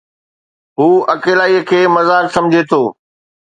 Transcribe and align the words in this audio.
هو 0.79 0.87
اڪيلائي 1.13 1.59
کي 1.73 1.79
مذاق 1.99 2.25
سمجهي 2.39 2.63
ٿو 2.75 2.81